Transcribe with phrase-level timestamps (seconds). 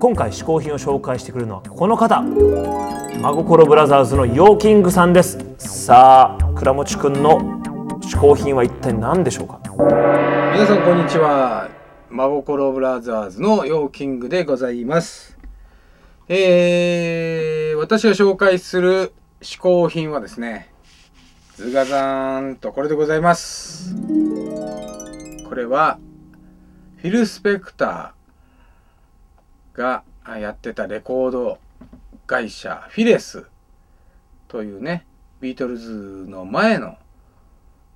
[0.00, 2.22] 今回嗜好品を紹介してくれるのはこの方。
[2.22, 5.38] 真心ブラザーズのヨーキングさんです。
[5.58, 7.60] さあ倉持くんの
[8.00, 9.60] 嗜好品は一体何でしょうか？
[9.66, 11.68] 皆さんこんにちは。
[12.10, 15.36] 真心ブラザーズのヨーキングでございます。
[16.28, 20.72] えー、私が紹介する嗜好品はですね
[21.56, 23.96] ズガザーンとこれでございます。
[25.48, 25.98] これは
[26.98, 28.17] フィル・スペクター
[29.78, 31.58] がやってたレコード
[32.26, 33.46] 会社フィレス
[34.48, 35.06] というね
[35.40, 36.98] ビートルズの前の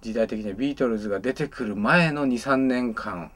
[0.00, 3.32] 時代的にビートルズが出てくる前の23年間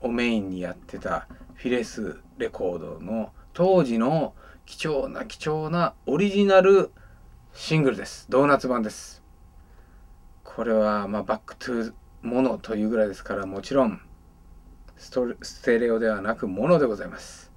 [0.00, 4.34] をメインにやってたフィレスレコードの当時の
[4.66, 6.90] 貴重な貴重なオリジナル
[7.52, 8.26] シングルです。
[8.28, 9.22] ドーナツ版です。
[10.42, 14.00] これはまあ Back to Mono というぐらいですからもちろん
[14.96, 17.53] ストステレオではなくモノでございます。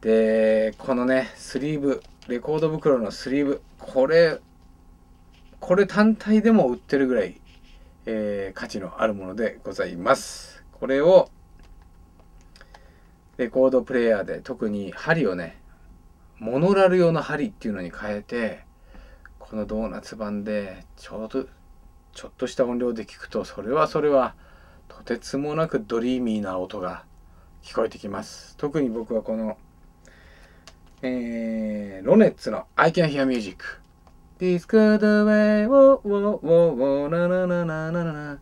[0.00, 4.38] でこのねスリーブレコード袋のスリーブこれ
[5.58, 7.40] これ単体でも売ってるぐらい、
[8.06, 10.64] えー、価値のあるものでございます。
[10.72, 11.28] これを
[13.36, 15.60] レコードプレーヤーで特に針をね
[16.38, 18.64] モノラル用の針っていうのに変えて
[19.38, 21.46] このドーナツ版でちょうど
[22.14, 24.34] ちょっとした音量で聞くとそれはそれは
[24.88, 27.04] とてつもなくドリーミーな音が
[27.62, 28.56] 聞こえてきます。
[28.56, 29.58] 特に僕はこの、
[31.02, 33.64] えー、ロネッツの I Can Hear Music
[34.38, 38.38] Disco the way, wo, wo, wo, wo, na, na, na, na, na, na,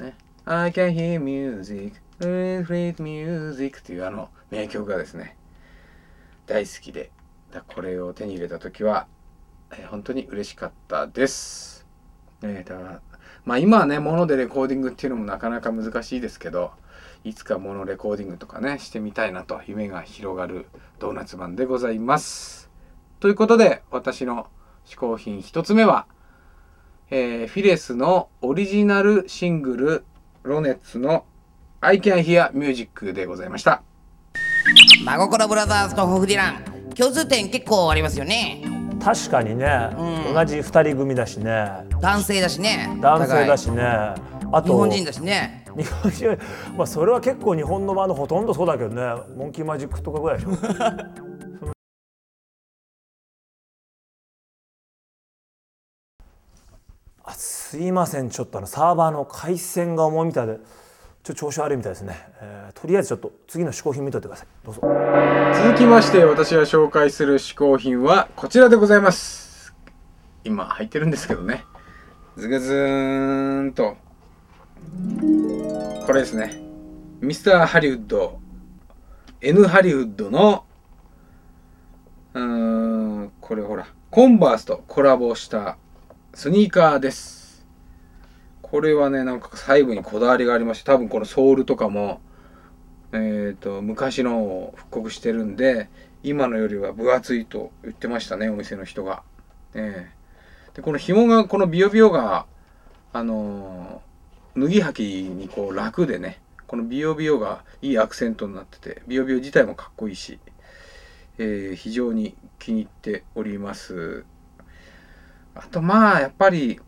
[0.00, 0.14] ね。
[0.44, 5.36] I can hear music, sweet music っていうあの名曲がですね、
[6.46, 7.10] 大好きで、
[7.74, 9.08] これを手に入れた時は、
[9.72, 11.84] えー、本当に嬉しかったです。
[12.42, 13.00] えー、だから
[13.44, 16.70] まあ今はね、モノでレコーディングっていうのもなかなか難しいですけど、
[17.26, 20.66] いつかモノレコーディングとかね、してみたいなと夢が広がる
[21.00, 22.70] ドーナツ版でございます。
[23.18, 24.46] ということで、私の
[24.84, 26.06] 嗜好品1つ目は、
[27.10, 30.04] えー、フィレスのオリジナルシングル
[30.44, 31.24] ロネッツの
[31.80, 33.82] I Can Hear Music でございました。
[35.04, 36.94] 真心ブラザーズとホフディラン。
[36.94, 38.62] 共通点結構ありますよね。
[39.04, 41.72] 確かにね、うん、同じ2人組だしね。
[42.00, 42.96] 男性だしね。
[43.00, 43.82] 男性だしね。
[44.52, 46.38] あと日本人だしね日本人
[46.76, 49.02] まあそれは結構日本のバンドほとんどそうだけどね。
[49.36, 50.52] モンキーマジックとかぐらいでしょ。
[57.34, 58.30] すいません。
[58.30, 60.62] ちょっとあのサーバーの回線が重いみたいでちょっ
[61.24, 64.46] と調子悪いみたいですね、えー、とりあえずちょっと次の嗜好品見といてください。
[64.64, 64.80] どうぞ。
[65.54, 69.74] 続きまして私が紹介する嗜好品はこちらでございます。
[70.44, 71.64] 今入ってるんですけどね。
[72.36, 73.96] ズグズーンと。
[76.06, 76.56] これですね
[77.20, 78.38] ミスターハリウッド
[79.40, 80.64] N ハリウッドの
[82.32, 85.76] うーんこれほらコンバースとコラボした
[86.32, 87.66] スニーカーです。
[88.62, 92.20] これはね、なんか細部にこだわりがありまして、多分このソールとかも、
[93.12, 95.88] えっ、ー、と、昔のを復刻してるんで、
[96.22, 99.22] 今のよりは分厚いと言ってましたね、お店の人が。
[99.74, 102.46] えー、で、この紐が、このビヨビヨが、
[103.12, 104.02] あの、
[104.56, 110.38] 脱ぎ履きにこう楽でね、このビヨビヨがいいアクセントになってて、ビヨビヨ自体もかっこいいし、
[111.38, 114.24] えー、非常に気に入っております。
[115.54, 116.80] あとまあやっぱり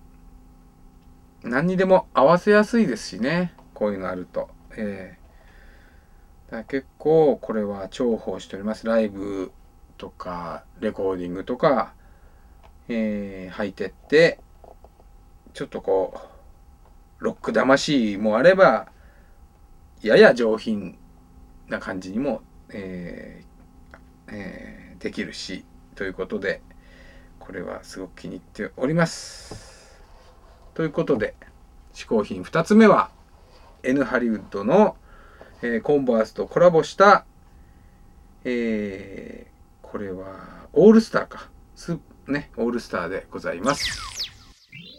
[1.43, 4.49] 何にでも合わせやすいですしねこういうのあると。
[4.77, 8.87] えー、だ結構これは重宝しております。
[8.87, 9.53] ライブ
[9.99, 11.93] とかレコーディングとか、
[12.89, 14.41] えー、履いてって
[15.53, 16.38] ちょっとこう
[17.19, 18.89] ロック魂もあれば
[20.03, 20.99] やや上品
[21.69, 23.99] な感じにも、えー
[24.29, 26.63] えー、できるしということで。
[27.49, 29.97] これはすごく気に入っております。
[30.75, 31.35] ということで
[31.95, 33.11] 嗜好品2つ目は
[33.83, 34.99] N ハリウッドの、
[35.63, 37.25] えー、コンバースとコラボした、
[38.45, 41.49] えー、これはオールスターか
[42.27, 43.99] ねオールスターでございます。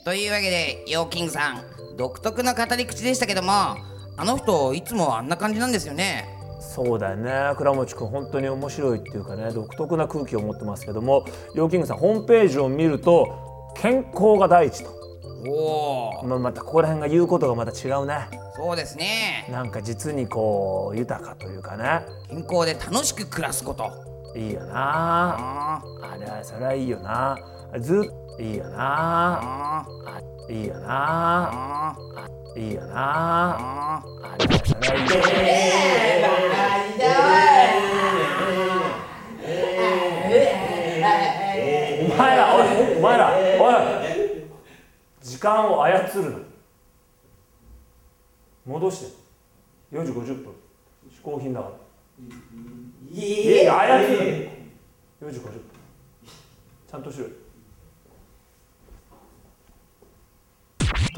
[0.04, 1.63] というわけでヨーキングさん
[2.00, 3.75] 独特な語り口でしたけどもあ
[4.19, 6.30] の人いつもあんな感じなんですよね。
[6.62, 7.54] そうだよね。
[7.57, 11.25] 倉持君本当に面白いっていうかね独特な空気を持ってますけども
[11.56, 14.90] ヨーキングさんホームページを見ると健康が第一と、
[15.46, 18.30] おおまあ、またここら辺が言うことがまた違うね。
[18.56, 19.45] そうですね。
[19.52, 22.06] なんか実にこう豊かというかね。
[22.30, 23.92] 健康で楽しく暮らすこと。
[24.38, 24.72] いいよな。
[24.74, 25.81] あ
[26.13, 27.38] あれはそれはいいよな。
[27.80, 28.10] ず
[28.40, 28.78] っいいよな。
[28.80, 30.88] ああいいよな。
[30.88, 31.79] あ
[32.59, 34.03] いいよな。
[34.21, 37.09] あれはそれはいいよ
[42.06, 43.73] お前らおいお前らおい
[45.21, 46.38] 時間を操るな
[48.65, 49.13] 戻して
[49.94, 50.53] 4時50分
[51.09, 51.75] 嗜好品だから
[53.09, 54.03] いや操る
[55.21, 55.53] な4時50分
[56.89, 57.31] ちゃんとしろよ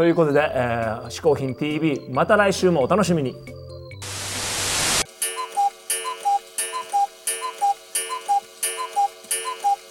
[0.01, 3.35] ということで、えー、嗜好品 TV また来週もお楽しみに。